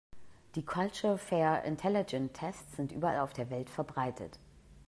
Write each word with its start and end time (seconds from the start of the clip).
Die 0.55 0.65
„Culture 0.65 1.15
Fair 1.19 1.63
Intelligence 1.63 2.31
Tests“ 2.33 2.75
sind 2.75 2.91
überall 2.91 3.19
auf 3.19 3.33
der 3.33 3.51
Welt 3.51 3.69
verbreitet. 3.69 4.39